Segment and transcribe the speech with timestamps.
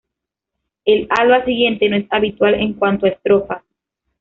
[0.83, 3.61] El alba siguiente no es habitual en cuanto a estrofas.